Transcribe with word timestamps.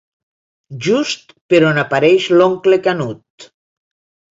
Just 0.87 1.37
per 1.55 1.61
on 1.73 1.83
apareix 1.85 2.29
l'oncle 2.41 2.85
Canut. 2.91 3.51